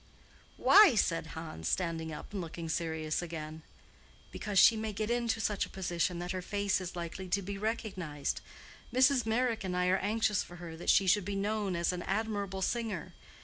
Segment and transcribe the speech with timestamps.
[0.57, 3.61] "Why?" said Hans, standing up, and looking serious again.
[4.31, 7.55] "Because she may get into such a position that her face is likely to be
[7.59, 8.41] recognized.
[8.91, 9.27] Mrs.
[9.27, 12.63] Meyrick and I are anxious for her that she should be known as an admirable
[12.63, 13.13] singer.